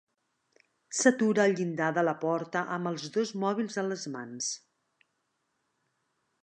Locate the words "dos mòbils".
3.19-3.79